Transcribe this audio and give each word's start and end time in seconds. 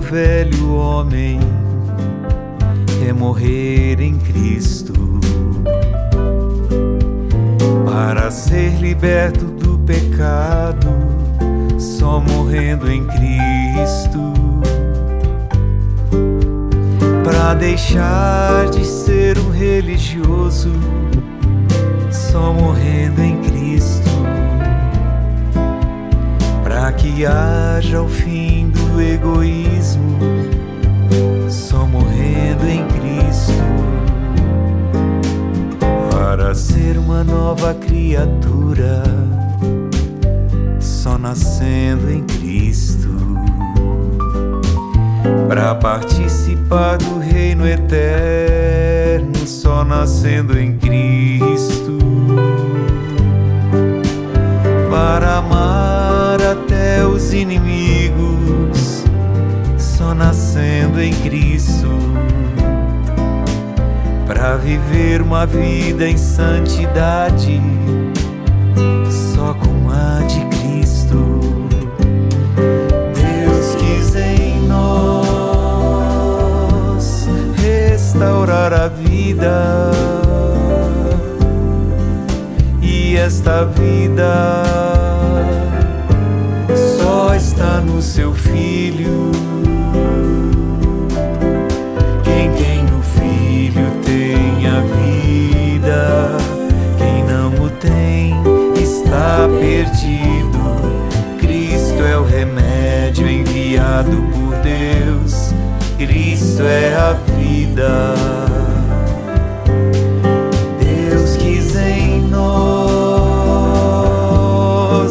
velho 0.00 0.74
homem 0.74 1.38
é 3.06 3.12
morrer 3.12 4.00
em 4.00 4.16
Cristo 4.18 4.92
para 7.84 8.30
ser 8.30 8.78
liberto 8.80 9.44
do 9.44 9.78
pecado, 9.78 10.88
só 11.78 12.20
morrendo 12.20 12.90
em 12.90 13.04
Cristo. 13.06 14.32
Para 17.24 17.54
deixar 17.54 18.70
de 18.70 18.84
ser 18.84 19.38
um 19.38 19.50
religioso, 19.50 20.72
só 22.10 22.52
morrendo 22.52 23.22
em 23.22 23.36
Cristo. 23.42 24.10
Para 26.62 26.92
que 26.92 27.26
haja 27.26 28.00
o 28.00 28.08
fim 28.08 28.61
Para 36.52 36.60
ser 36.60 36.98
uma 36.98 37.24
nova 37.24 37.72
criatura, 37.72 39.02
só 40.78 41.16
nascendo 41.16 42.10
em 42.10 42.22
Cristo. 42.24 43.08
Para 45.48 45.74
participar 45.74 46.98
do 46.98 47.18
reino 47.18 47.66
eterno, 47.66 49.46
só 49.46 49.82
nascendo 49.82 50.58
em 50.58 50.76
Cristo. 50.76 51.96
Para 54.90 55.38
amar 55.38 56.38
até 56.42 57.02
os 57.06 57.32
inimigos, 57.32 59.04
só 59.78 60.14
nascendo 60.14 61.00
em 61.00 61.14
Cristo. 61.14 61.88
Para 64.26 64.56
viver 64.56 65.20
uma 65.20 65.44
vida 65.44 66.08
em 66.08 66.16
santidade, 66.16 67.60
só 69.34 69.52
com 69.54 69.90
a 69.90 70.20
de 70.26 70.40
Cristo. 70.56 71.40
Deus 73.14 73.74
quis 73.76 74.14
em 74.16 74.66
nós 74.66 75.82
restaurar 77.56 78.72
a 78.72 78.88
vida. 78.88 79.90
E 82.80 83.16
esta 83.16 83.64
vida 83.64 84.62
só 86.98 87.34
está 87.34 87.80
no 87.80 88.00
seu 88.00 88.32
filho. 88.32 89.41
Remédio 103.12 103.28
enviado 103.28 104.16
por 104.32 104.56
Deus. 104.62 105.52
Cristo 105.98 106.62
é 106.62 106.94
a 106.94 107.12
vida. 107.36 108.14
Deus 110.80 111.36
quis 111.36 111.76
em 111.76 112.22
nós 112.22 113.20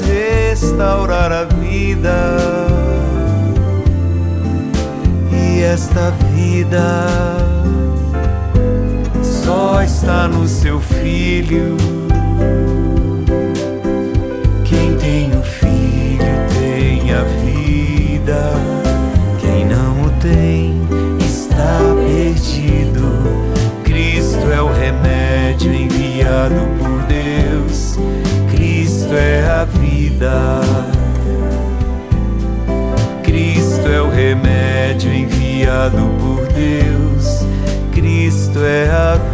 restaurar 0.00 1.30
a 1.30 1.44
vida. 1.44 2.36
E 5.30 5.62
esta 5.62 6.10
vida 6.34 7.06
só 9.22 9.82
está 9.82 10.26
no 10.26 10.48
seu 10.48 10.80
filho. 10.80 12.01
Vida. 30.02 30.60
Cristo 33.22 33.86
é 33.88 34.00
o 34.00 34.10
remédio 34.10 35.12
enviado 35.12 36.02
por 36.18 36.46
Deus. 36.48 37.44
Cristo 37.92 38.58
é 38.60 38.88
a 38.90 39.31